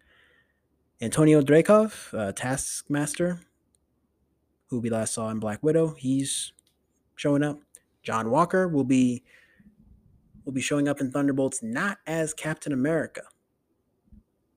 [1.02, 3.42] Antonio Dreykov, uh, Taskmaster,
[4.68, 5.96] who we last saw in Black Widow.
[5.98, 6.54] He's
[7.16, 7.60] showing up.
[8.04, 9.24] John Walker will be
[10.46, 13.22] will be showing up in Thunderbolts not as Captain America,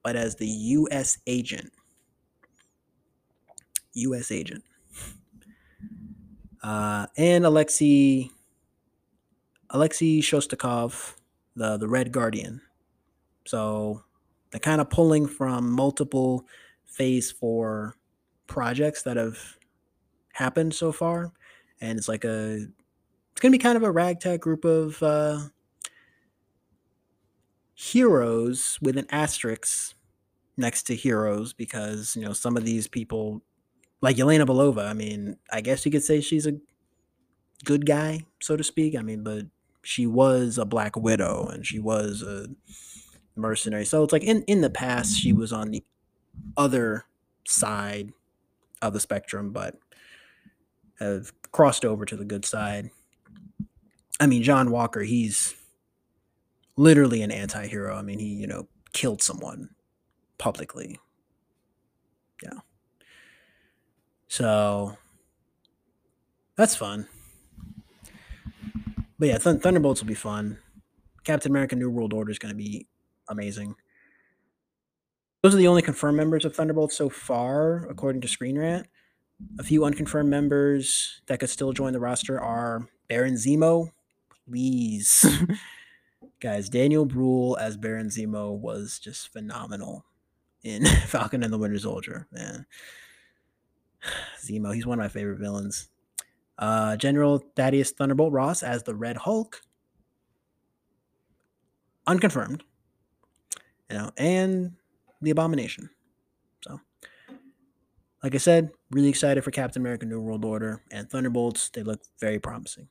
[0.03, 1.19] but as the U.S.
[1.27, 1.73] agent.
[3.95, 4.31] U.S.
[4.31, 4.65] agent.
[6.63, 8.31] Uh, and Alexei
[9.73, 11.17] Alexei Shostakov,
[11.57, 12.61] the the Red Guardian.
[13.47, 14.05] So
[14.51, 16.47] they're kind of pulling from multiple
[16.87, 17.97] Phase Four
[18.47, 19.39] projects that have
[20.35, 21.33] happened so far,
[21.81, 22.67] and it's like a
[23.33, 25.41] it's gonna be kind of a ragtag group of uh,
[27.75, 29.95] heroes with an asterisk
[30.59, 33.43] next to heroes because you know some of these people
[34.03, 36.59] like Yelena Belova, I mean, I guess you could say she's a
[37.65, 38.97] good guy, so to speak.
[38.97, 39.47] I mean, but
[39.83, 42.47] she was a black widow and she was a
[43.37, 43.85] mercenary.
[43.85, 45.85] So it's like in in the past she was on the
[46.57, 47.05] other
[47.47, 48.13] side
[48.81, 49.77] of the spectrum, but
[50.99, 52.91] have crossed over to the good side.
[54.21, 55.55] I mean, John Walker, he's
[56.77, 57.97] literally an anti-hero.
[57.97, 59.71] I mean, he, you know, killed someone
[60.39, 61.01] publicly.
[62.43, 62.61] Yeah.
[64.29, 64.97] So
[66.57, 67.09] that's fun.
[69.23, 70.59] But yeah, Th- Thunderbolts will be fun.
[71.23, 72.89] Captain America New World Order is going to be
[73.29, 73.77] amazing.
[75.43, 78.89] Those are the only confirmed members of Thunderbolts so far, according to Screen Rant.
[79.61, 83.93] A few unconfirmed members that could still join the roster are Baron Zemo.
[84.49, 85.25] Please.
[86.41, 90.05] Guys, Daniel Bruhl as Baron Zemo was just phenomenal
[90.65, 92.67] in Falcon and the Winter Soldier, man.
[94.45, 95.91] Zemo, he's one of my favorite villains.
[96.63, 99.63] Uh, General Thaddeus Thunderbolt Ross as the Red Hulk.
[102.07, 102.63] Unconfirmed.
[103.91, 104.75] You know, and
[105.21, 105.91] the Abomination.
[106.63, 106.81] So,
[108.23, 111.69] like I said, really excited for Captain America New World Order and Thunderbolts.
[111.71, 112.87] They look very promising.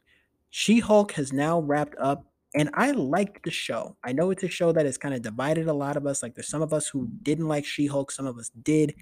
[0.50, 3.96] She Hulk has now wrapped up, and I liked the show.
[4.04, 6.22] I know it's a show that has kind of divided a lot of us.
[6.22, 8.96] Like, there's some of us who didn't like She Hulk, some of us did.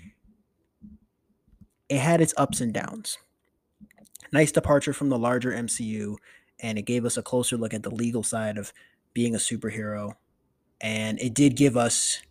[1.89, 3.17] It had its ups and downs.
[4.31, 6.15] Nice departure from the larger MCU,
[6.59, 8.73] and it gave us a closer look at the legal side of
[9.13, 10.13] being a superhero.
[10.81, 12.21] And it did give us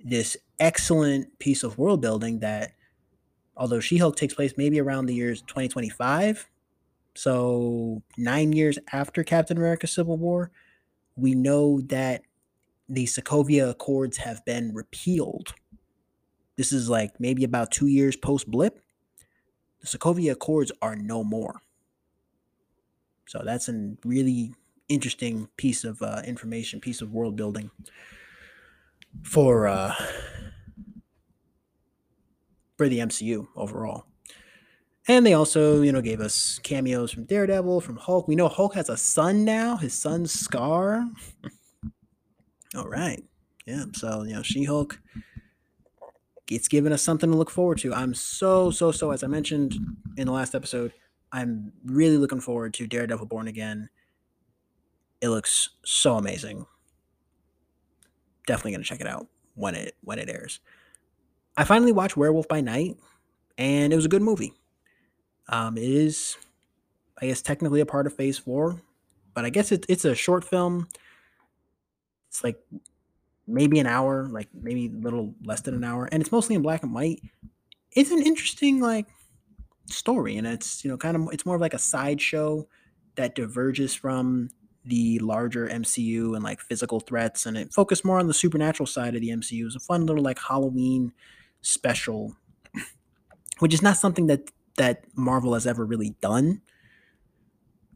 [0.00, 2.72] this excellent piece of world building that,
[3.56, 6.48] although She Hulk takes place maybe around the years 2025,
[7.14, 10.50] so nine years after Captain America Civil War,
[11.16, 12.22] we know that
[12.88, 15.54] the Sokovia Accords have been repealed.
[16.56, 18.80] This is like maybe about two years post blip.
[19.84, 21.60] The Sokovia Accords are no more.
[23.26, 24.54] So that's a really
[24.88, 27.70] interesting piece of uh, information, piece of world building
[29.22, 29.94] for uh,
[32.78, 34.06] for the MCU overall.
[35.06, 38.26] And they also, you know, gave us cameos from Daredevil, from Hulk.
[38.26, 39.76] We know Hulk has a son now.
[39.76, 41.10] His son Skaar.
[42.74, 43.22] All right,
[43.66, 43.84] yeah.
[43.92, 44.98] So you know, She Hulk
[46.50, 47.94] it's given us something to look forward to.
[47.94, 49.74] I'm so, so, so, as I mentioned
[50.16, 50.92] in the last episode,
[51.32, 53.88] I'm really looking forward to Daredevil Born Again.
[55.20, 56.66] It looks so amazing.
[58.46, 60.60] Definitely gonna check it out when it when it airs.
[61.56, 62.96] I finally watched Werewolf by Night,
[63.56, 64.52] and it was a good movie.
[65.48, 66.36] Um, it is,
[67.20, 68.82] I guess, technically a part of Phase Four,
[69.32, 70.88] but I guess it's it's a short film.
[72.28, 72.60] It's like
[73.46, 76.62] maybe an hour, like maybe a little less than an hour, and it's mostly in
[76.62, 77.20] black and white.
[77.92, 79.06] It's an interesting like
[79.90, 82.66] story, and it's you know kind of it's more of like a sideshow
[83.16, 84.50] that diverges from
[84.84, 89.14] the larger MCU and like physical threats, and it focused more on the supernatural side
[89.14, 89.66] of the MCU.
[89.66, 91.12] It's a fun little like Halloween
[91.62, 92.36] special,
[93.60, 96.60] which is not something that that Marvel has ever really done.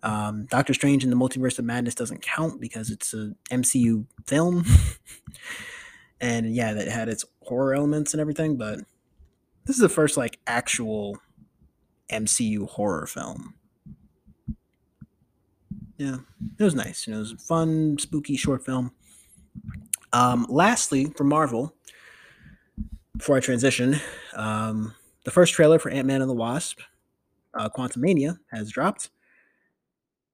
[0.03, 4.65] Um, Doctor Strange in the Multiverse of Madness doesn't count because it's a MCU film,
[6.21, 8.57] and yeah, that had its horror elements and everything.
[8.57, 8.81] But
[9.65, 11.19] this is the first like actual
[12.11, 13.55] MCU horror film.
[15.97, 16.19] Yeah,
[16.59, 17.07] it was nice.
[17.07, 18.93] You know, it was a fun, spooky short film.
[20.13, 21.75] Um, lastly, for Marvel,
[23.17, 23.97] before I transition,
[24.35, 26.81] um, the first trailer for Ant Man and the Wasp,
[27.55, 29.11] uh, Quantumania, has dropped.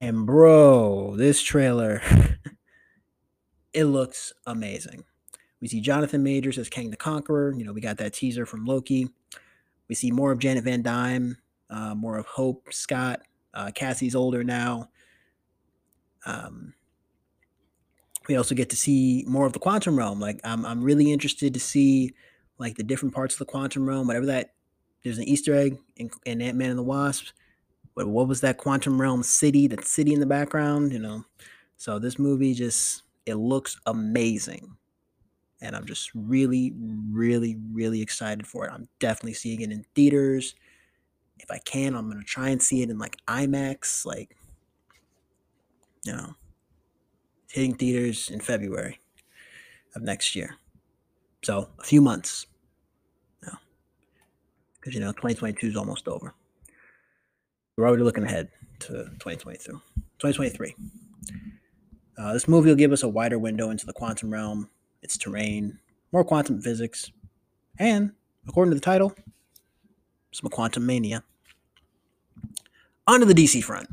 [0.00, 2.02] And bro, this trailer,
[3.72, 5.04] it looks amazing.
[5.60, 7.54] We see Jonathan Majors as Kang the Conqueror.
[7.56, 9.08] You know, we got that teaser from Loki.
[9.88, 11.38] We see more of Janet Van Dyne,
[11.70, 13.22] uh, more of Hope Scott.
[13.54, 14.90] Uh, Cassie's older now.
[16.26, 16.74] Um,
[18.28, 20.20] we also get to see more of the quantum realm.
[20.20, 22.14] Like, I'm, I'm really interested to see
[22.58, 24.50] like the different parts of the quantum realm, whatever that.
[25.02, 27.26] There's an Easter egg in, in Ant Man and the Wasp
[27.94, 31.24] what, what was that quantum realm city that city in the background you know
[31.76, 34.76] So this movie just it looks amazing.
[35.60, 36.74] And I'm just really,
[37.10, 38.72] really, really excited for it.
[38.72, 40.54] I'm definitely seeing it in theaters.
[41.38, 44.36] If I can, I'm gonna try and see it in like IMAX, like
[46.04, 46.34] you know,
[47.50, 49.00] hitting theaters in February
[49.94, 50.56] of next year.
[51.42, 52.46] So a few months.
[53.40, 56.34] Because you know, 2022 is almost over.
[57.76, 58.48] We're already looking ahead
[58.80, 59.72] to 2022.
[60.18, 60.76] 2023.
[62.16, 64.70] Uh, this movie will give us a wider window into the quantum realm,
[65.02, 65.78] its terrain,
[66.12, 67.10] more quantum physics,
[67.78, 68.12] and,
[68.46, 69.12] according to the title,
[70.30, 71.24] some quantum mania.
[73.08, 73.88] Onto the DC front.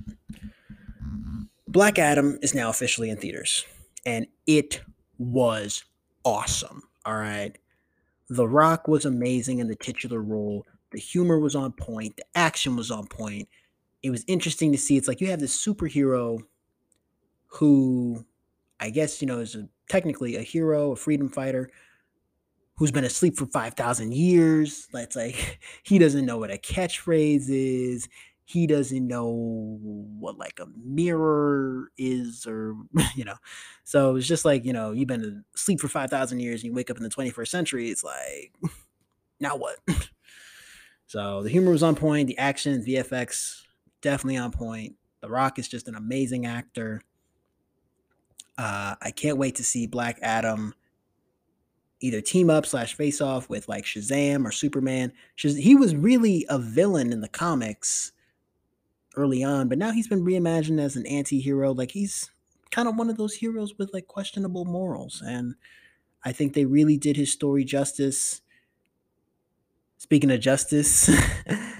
[1.67, 3.65] Black Adam is now officially in theaters,
[4.05, 4.81] and it
[5.17, 5.83] was
[6.23, 6.83] awesome.
[7.05, 7.57] All right.
[8.29, 10.67] The Rock was amazing in the titular role.
[10.91, 12.17] The humor was on point.
[12.17, 13.49] The action was on point.
[14.03, 14.97] It was interesting to see.
[14.97, 16.39] It's like you have this superhero
[17.47, 18.25] who
[18.81, 21.69] I guess, you know, is a, technically a hero, a freedom fighter
[22.77, 24.87] who's been asleep for 5,000 years.
[24.91, 28.09] That's like, he doesn't know what a catchphrase is.
[28.43, 32.75] He doesn't know what like a mirror is, or,
[33.15, 33.35] you know.
[33.83, 36.89] So it's just like, you know, you've been asleep for 5,000 years and you wake
[36.89, 37.89] up in the 21st century.
[37.89, 38.51] It's like,
[39.39, 39.77] now what?
[41.05, 42.27] so the humor was on point.
[42.27, 43.61] The action, VFX,
[44.01, 44.95] definitely on point.
[45.21, 47.01] The Rock is just an amazing actor
[48.61, 50.75] uh, I can't wait to see Black Adam
[51.99, 55.13] either team up slash face off with like Shazam or Superman.
[55.35, 58.11] he was really a villain in the comics
[59.15, 61.73] early on, but now he's been reimagined as an anti-hero.
[61.73, 62.29] Like he's
[62.69, 65.23] kind of one of those heroes with like questionable morals.
[65.25, 65.55] And
[66.23, 68.41] I think they really did his story justice.
[69.97, 71.09] Speaking of justice,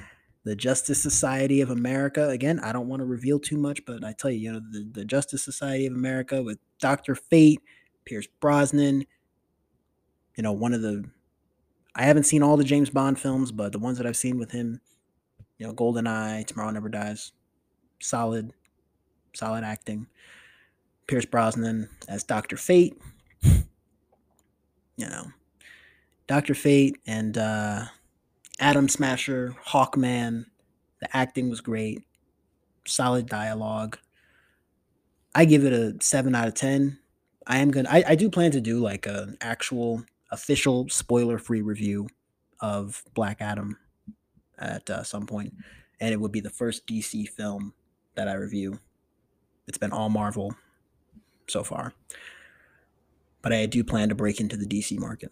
[0.44, 2.30] the Justice Society of America.
[2.30, 4.88] Again, I don't want to reveal too much, but I tell you, you know, the,
[4.92, 7.16] the Justice Society of America with Dr.
[7.16, 7.62] Fate,
[8.06, 9.06] Pierce Brosnan,
[10.36, 11.06] you know, one of the
[11.94, 14.52] I haven't seen all the James Bond films, but the ones that I've seen with
[14.52, 14.80] him,
[15.58, 17.34] you know, GoldenEye, Tomorrow Never Dies,
[18.00, 18.54] solid,
[19.34, 20.08] solid acting.
[21.08, 22.56] Pierce Brosnan as Dr.
[22.56, 22.98] Fate.
[23.44, 25.26] You know,
[26.28, 26.54] Dr.
[26.54, 27.86] Fate and uh
[28.62, 30.46] Atom Smasher, Hawkman.
[31.02, 32.04] The acting was great.
[32.86, 33.98] Solid dialogue.
[35.34, 37.00] I give it a seven out of ten.
[37.48, 37.90] I am gonna.
[37.90, 42.08] I, I do plan to do like an actual official spoiler-free review
[42.60, 43.78] of Black Adam
[44.60, 45.54] at uh, some point,
[46.00, 47.74] and it would be the first DC film
[48.16, 48.80] that I review.
[49.68, 50.54] It's been all Marvel
[51.48, 51.94] so far,
[53.42, 55.32] but I do plan to break into the DC market.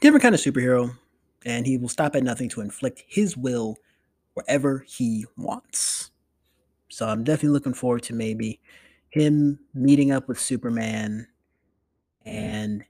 [0.00, 0.96] Different kind of superhero,
[1.44, 3.76] and he will stop at nothing to inflict his will
[4.34, 6.10] wherever he wants.
[6.88, 8.60] So I'm definitely looking forward to maybe
[9.10, 11.26] him meeting up with Superman
[12.24, 12.84] and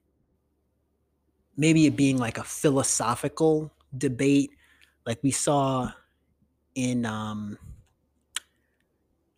[1.56, 4.50] maybe it being like a philosophical debate
[5.06, 5.90] like we saw
[6.74, 7.58] in um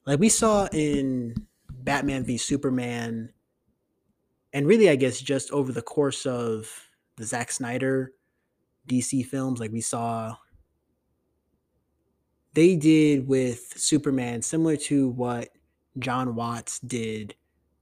[0.07, 1.35] like we saw in
[1.71, 3.33] Batman v Superman
[4.53, 6.71] and really I guess just over the course of
[7.17, 8.13] the Zack Snyder
[8.87, 10.37] DC films like we saw
[12.55, 15.51] they did with Superman similar to what
[15.99, 17.35] John Watts did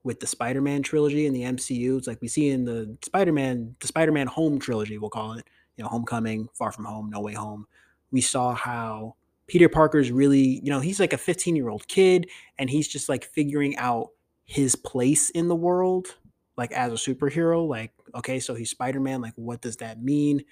[0.03, 1.97] with the Spider-Man trilogy in the MCU.
[1.97, 5.85] It's like we see in the Spider-Man, the Spider-Man Home trilogy, we'll call it, you
[5.85, 7.67] know, Homecoming, Far From Home, No Way Home.
[8.11, 9.15] We saw how
[9.47, 13.77] Peter Parker's really, you know, he's like a 15-year-old kid and he's just like figuring
[13.77, 14.09] out
[14.45, 16.17] his place in the world
[16.57, 20.45] like as a superhero like okay so he's spider-man like what does that mean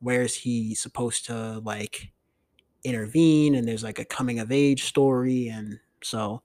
[0.00, 2.10] where's he supposed to like
[2.84, 6.42] intervene and there's like a coming of age story and so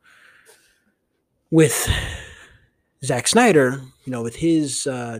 [1.52, 1.90] with
[3.04, 5.20] Zack Snyder, you know, with his uh,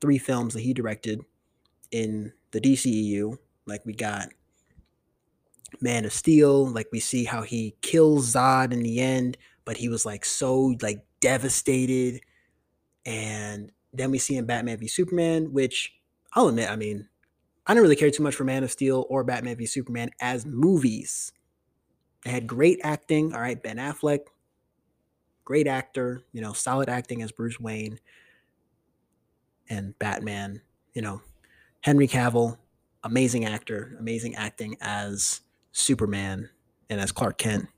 [0.00, 1.20] three films that he directed
[1.90, 4.28] in the DCEU, like we got
[5.80, 9.88] Man of Steel, like we see how he kills Zod in the end, but he
[9.88, 12.20] was like so like devastated.
[13.06, 15.94] And then we see in Batman v Superman, which
[16.34, 17.08] I'll admit, I mean,
[17.68, 20.46] I didn't really care too much for Man of Steel or Batman v Superman as
[20.46, 21.32] movies.
[22.24, 23.34] They had great acting.
[23.34, 24.20] All right, Ben Affleck,
[25.44, 28.00] great actor, you know, solid acting as Bruce Wayne
[29.68, 30.62] and Batman,
[30.94, 31.20] you know,
[31.82, 32.56] Henry Cavill,
[33.04, 35.42] amazing actor, amazing acting as
[35.72, 36.48] Superman
[36.88, 37.68] and as Clark Kent.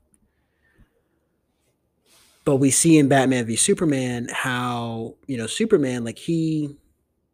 [2.45, 6.77] But we see in Batman v Superman how, you know, Superman, like he,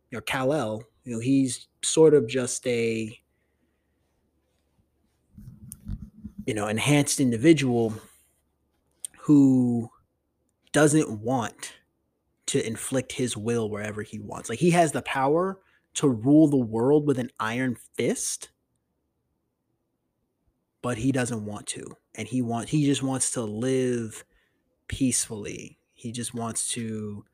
[0.10, 3.20] you know, Kal-El, you know, he's sort of just a
[6.46, 7.94] you know enhanced individual
[9.20, 9.90] who
[10.72, 11.74] doesn't want
[12.48, 14.50] to inflict his will wherever he wants.
[14.50, 15.60] Like he has the power
[15.96, 18.50] to rule the world with an iron fist,
[20.82, 21.98] but he doesn't want to.
[22.16, 24.24] And he want he just wants to live
[24.88, 25.78] peacefully.
[25.94, 27.26] He just wants to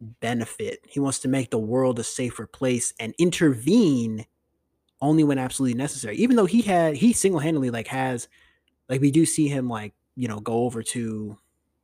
[0.00, 0.80] benefit.
[0.86, 4.26] He wants to make the world a safer place and intervene
[5.00, 6.16] only when absolutely necessary.
[6.16, 8.28] Even though he had he single-handedly like has
[8.88, 11.38] like we do see him like, you know, go over to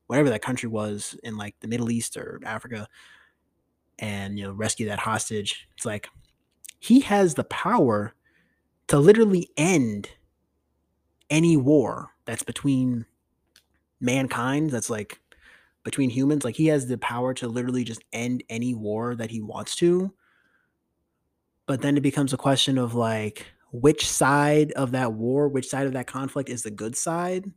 [0.07, 2.89] whatever that country was in like the Middle East or Africa
[3.99, 5.69] and you know rescue that hostage.
[5.77, 6.09] It's like
[6.81, 8.15] he has the power
[8.89, 10.11] to literally end
[11.31, 13.07] any war that's between
[14.01, 15.21] mankind that's like
[15.85, 19.41] between humans like he has the power to literally just end any war that he
[19.41, 20.13] wants to.
[21.67, 25.87] But then it becomes a question of like which side of that war which side
[25.87, 27.51] of that conflict is the good side?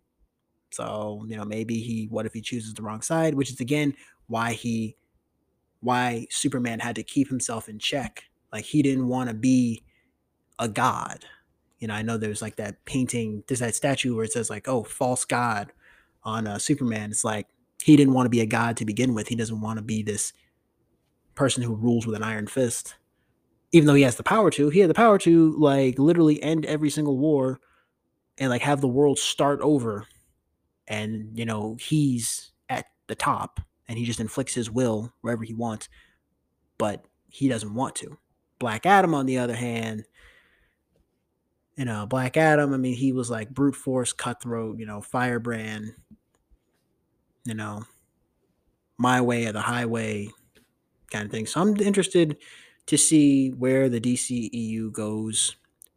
[0.71, 3.95] So you know maybe he what if he chooses the wrong side which is again
[4.27, 4.97] why he
[5.79, 8.25] why superman had to keep himself in check.
[8.51, 9.83] Like he didn't want to be
[10.59, 11.25] a god.
[11.79, 14.67] You know i know there's like that painting there's that statue where it says like
[14.67, 15.71] oh false god
[16.23, 17.09] on uh, superman.
[17.11, 17.47] It's like
[17.87, 20.03] he didn't want to be a god to begin with he doesn't want to be
[20.03, 20.33] this
[21.35, 22.95] person who rules with an iron fist
[23.71, 26.65] even though he has the power to, he had the power to like literally end
[26.65, 27.59] every single war
[28.37, 30.05] and like have the world start over.
[30.87, 35.53] And you know, he's at the top and he just inflicts his will wherever he
[35.53, 35.89] wants,
[36.77, 38.17] but he doesn't want to.
[38.59, 40.05] Black Adam, on the other hand,
[41.75, 45.93] you know, Black Adam, I mean, he was like brute force, cutthroat, you know, firebrand,
[47.47, 47.85] you know,
[48.97, 50.27] my way or the highway
[51.11, 51.45] kind of thing.
[51.45, 52.37] So I'm interested
[52.87, 55.55] to see where the DCEU goes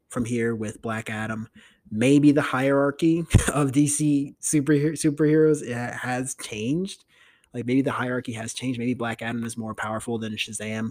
[0.09, 1.49] from here with Black Adam.
[1.91, 3.21] Maybe the hierarchy
[3.53, 7.05] of DC superhero superheroes has changed.
[7.53, 8.79] Like maybe the hierarchy has changed.
[8.79, 10.91] Maybe Black Adam is more powerful than Shazam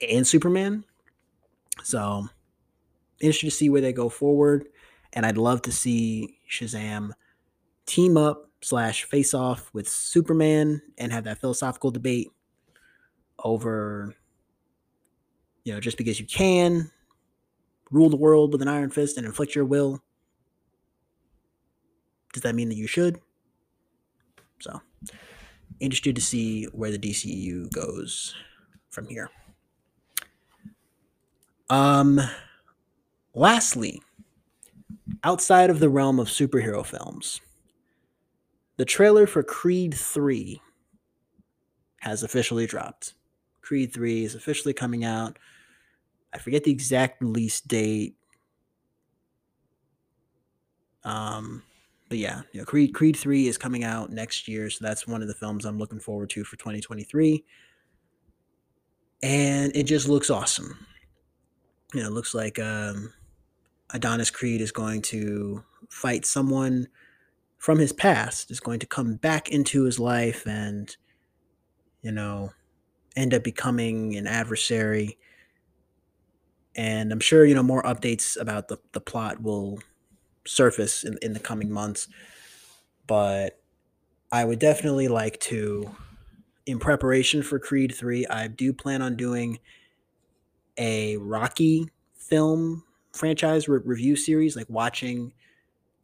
[0.00, 0.84] and Superman.
[1.84, 2.28] So
[3.20, 4.68] interested to see where they go forward.
[5.12, 7.10] And I'd love to see Shazam
[7.84, 12.30] team up slash face off with Superman and have that philosophical debate
[13.44, 14.14] over
[15.64, 16.90] you know, just because you can
[17.90, 20.02] rule the world with an iron fist and inflict your will,
[22.32, 23.20] does that mean that you should?
[24.60, 24.80] So,
[25.80, 28.34] interested to see where the DCU goes
[28.90, 29.30] from here.
[31.68, 32.20] Um,
[33.34, 34.02] lastly,
[35.24, 37.40] outside of the realm of superhero films,
[38.76, 40.60] the trailer for Creed 3
[42.00, 43.14] has officially dropped.
[43.60, 45.38] Creed 3 is officially coming out
[46.32, 48.16] I forget the exact release date.
[51.04, 51.62] Um,
[52.08, 55.22] but yeah, you know, Creed Creed 3 is coming out next year, so that's one
[55.22, 57.44] of the films I'm looking forward to for 2023.
[59.22, 60.86] And it just looks awesome.
[61.94, 63.12] You know, it looks like um,
[63.90, 66.88] Adonis Creed is going to fight someone
[67.62, 70.96] from his past, is going to come back into his life and,
[72.02, 72.50] you know,
[73.14, 75.16] end up becoming an adversary
[76.74, 79.78] and I'm sure you know more updates about the, the plot will
[80.44, 82.08] surface in, in the coming months.
[83.06, 83.60] But
[84.32, 85.94] I would definitely like to,
[86.66, 89.60] in preparation for Creed 3, I do plan on doing
[90.78, 92.82] a Rocky film
[93.12, 95.32] franchise re- review series, like watching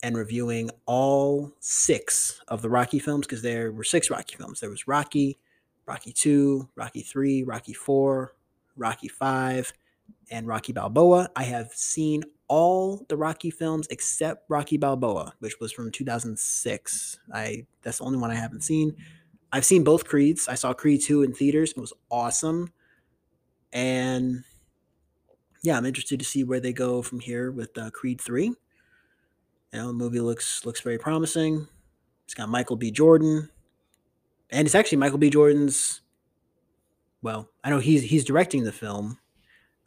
[0.02, 4.60] and reviewing all six of the Rocky films because there were six Rocky films.
[4.60, 5.38] There was Rocky,
[5.86, 8.32] Rocky 2, Rocky 3, Rocky 4,
[8.76, 9.72] Rocky 5
[10.30, 11.30] and Rocky Balboa.
[11.34, 17.18] I have seen all the Rocky films except Rocky Balboa, which was from 2006.
[17.32, 18.94] I that's the only one I haven't seen.
[19.52, 20.48] I've seen both Creeds.
[20.48, 21.70] I saw Creed 2 in theaters.
[21.72, 22.72] It was awesome.
[23.72, 24.44] And
[25.62, 28.54] yeah, I'm interested to see where they go from here with uh, Creed 3.
[29.72, 31.66] You know, the movie looks looks very promising.
[32.24, 32.90] It's got Michael B.
[32.90, 33.50] Jordan.
[34.50, 35.30] And it's actually Michael B.
[35.30, 36.00] Jordan's
[37.22, 39.18] well, I know he's he's directing the film,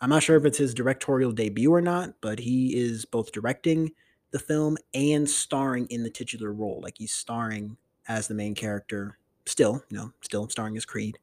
[0.01, 3.91] I'm not sure if it's his directorial debut or not, but he is both directing
[4.31, 6.79] the film and starring in the titular role.
[6.81, 7.77] Like he's starring
[8.07, 11.19] as the main character, still, you know, still starring as Creed,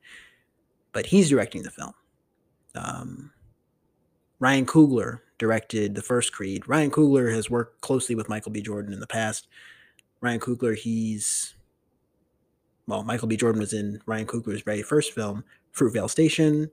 [0.93, 1.93] but he's directing the film.
[2.77, 3.33] Um,
[4.41, 6.69] Ryan Coogler directed the first Creed.
[6.69, 8.61] Ryan Coogler has worked closely with Michael B.
[8.61, 9.47] Jordan in the past.
[10.21, 11.55] Ryan Coogler, he's
[12.89, 13.37] well, Michael B.
[13.37, 15.45] Jordan was in Ryan Coogler's very first film,
[15.77, 16.71] Fruitvale Station.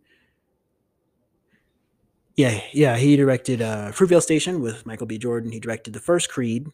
[2.38, 5.18] Yeah, yeah, he directed uh, Fruitvale Station with Michael B.
[5.18, 5.52] Jordan.
[5.52, 6.68] He directed the first Creed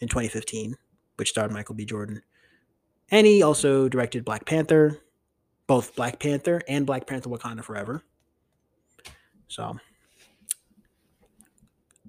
[0.00, 0.76] in 2015,
[1.16, 1.84] which starred Michael B.
[1.84, 2.22] Jordan.
[3.10, 5.00] And he also directed Black Panther,
[5.68, 8.02] both Black Panther and Black Panther Wakanda Forever.
[9.46, 9.78] So,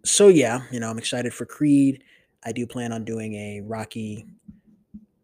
[0.04, 2.04] so yeah, you know, I'm excited for Creed.
[2.44, 4.26] I do plan on doing a Rocky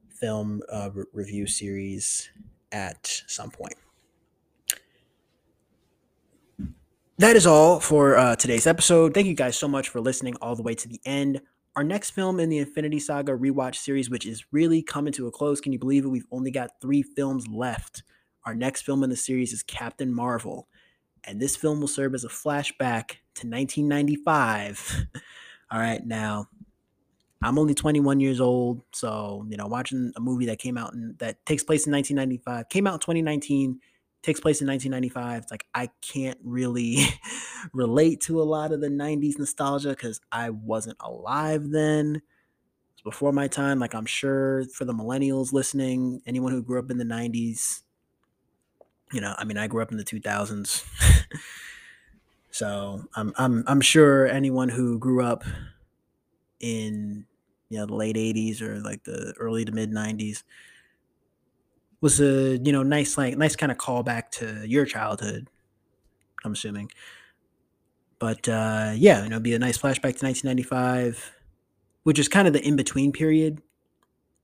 [0.10, 2.30] film uh, re- review series
[2.72, 3.76] at some point.
[7.18, 9.14] That is all for uh, today's episode.
[9.14, 11.40] Thank you guys so much for listening all the way to the end.
[11.78, 15.32] Our next film in the Infinity Saga rewatch series, which is really coming to a
[15.32, 16.10] close, can you believe it?
[16.10, 18.04] We've only got three films left.
[18.46, 20.68] Our next film in the series is Captain Marvel,
[21.24, 25.06] and this film will serve as a flashback to 1995.
[25.72, 26.48] all right, now
[27.42, 31.16] I'm only 21 years old, so you know, watching a movie that came out in
[31.20, 33.80] that takes place in 1995, came out in 2019
[34.26, 35.44] takes place in 1995.
[35.44, 37.06] It's like I can't really
[37.74, 42.22] relate to a lot of the 90s nostalgia because I wasn't alive then.
[42.94, 43.80] It's before my time.
[43.80, 47.82] Like I'm sure for the millennials listening, anyone who grew up in the 90s,
[49.14, 50.84] you know, I mean, I grew up in the 2000s.
[52.56, 55.44] so I'm I'm I'm sure anyone who grew up
[56.62, 57.26] in
[57.68, 60.44] you know the late 80s or like the early to mid 90s
[62.00, 65.50] was a you know nice like nice kind of callback to your childhood.
[66.46, 66.92] I'm assuming,
[68.20, 71.34] but uh, yeah, you know, be a nice flashback to 1995,
[72.04, 73.62] which is kind of the in between period.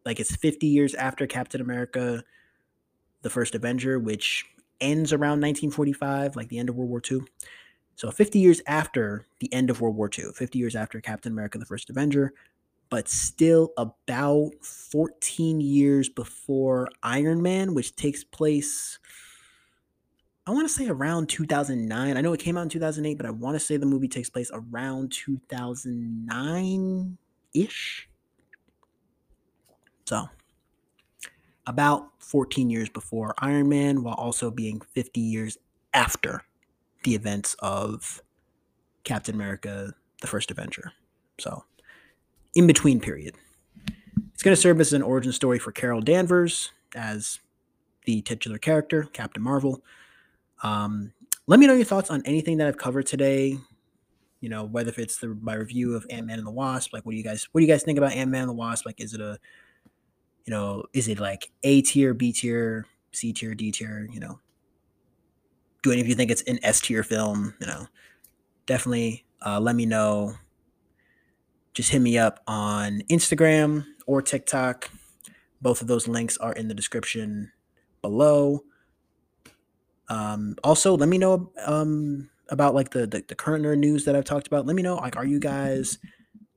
[0.05, 2.25] Like it's 50 years after Captain America,
[3.21, 4.43] the first Avenger, which
[4.81, 7.21] ends around 1945, like the end of World War II.
[8.01, 11.59] So 50 years after the end of World War II, 50 years after Captain America,
[11.59, 12.33] the first Avenger,
[12.89, 18.97] but still about 14 years before Iron Man, which takes place,
[20.47, 22.17] I want to say around 2009.
[22.17, 24.31] I know it came out in 2008, but I want to say the movie takes
[24.31, 27.17] place around 2009
[27.53, 28.09] ish.
[30.05, 30.27] So,
[31.67, 35.59] about 14 years before Iron Man, while also being 50 years
[35.93, 36.41] after
[37.03, 38.21] the events of
[39.03, 40.91] Captain America, the first Avenger.
[41.39, 41.63] So,
[42.55, 43.35] in between period.
[44.33, 47.39] It's going to serve as an origin story for Carol Danvers as
[48.05, 49.83] the titular character, Captain Marvel.
[50.63, 51.13] Um,
[51.47, 53.57] let me know your thoughts on anything that I've covered today.
[54.39, 57.05] You know, whether if it's the, my review of Ant Man and the Wasp, like
[57.05, 58.85] what do you guys what do you guys think about Ant Man and the Wasp?
[58.85, 59.37] Like, is it a
[60.45, 64.09] you know, is it like A tier, B tier, C tier, D tier?
[64.11, 64.39] You know,
[65.81, 67.53] do any of you think it's an S tier film?
[67.59, 67.87] You know,
[68.65, 70.35] definitely uh, let me know
[71.73, 74.89] just hit me up on Instagram or TikTok.
[75.61, 77.51] Both of those links are in the description
[78.01, 78.63] below.
[80.09, 84.25] Um, also, let me know um, about like the, the the current news that I've
[84.25, 84.65] talked about.
[84.65, 85.99] Let me know like, are you guys,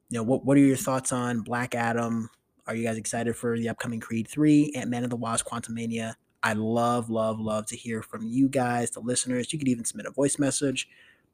[0.09, 2.29] you know, what what are your thoughts on Black Adam?
[2.67, 6.15] Are you guys excited for the upcoming Creed three, Ant Man and the Wasp, Quantumania?
[6.45, 9.51] I love, love, love to hear from you guys, the listeners.
[9.51, 10.89] You could even submit a voice message,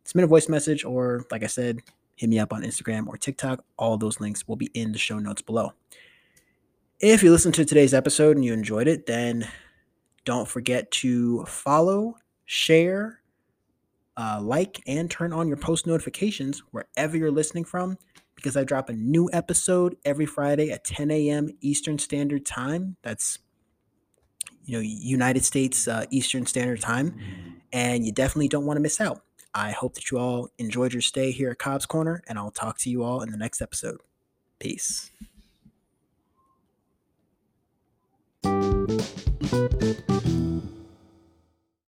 [0.04, 1.80] submit a voice message, or like I said,
[2.14, 3.64] hit me up on Instagram or TikTok.
[3.76, 5.72] All those links will be in the show notes below.
[7.00, 9.48] If you listened to today's episode and you enjoyed it, then
[10.24, 13.20] don't forget to follow, share,
[14.16, 17.98] uh, like, and turn on your post notifications wherever you're listening from
[18.36, 21.48] because I drop a new episode every Friday at 10 a.m.
[21.60, 22.96] Eastern Standard Time.
[23.02, 23.40] That's
[24.70, 27.16] you know United States uh, Eastern Standard Time,
[27.72, 29.22] and you definitely don't want to miss out.
[29.52, 32.78] I hope that you all enjoyed your stay here at Cobb's Corner, and I'll talk
[32.78, 34.00] to you all in the next episode.
[34.60, 35.10] Peace.
[39.50, 40.79] Thank you.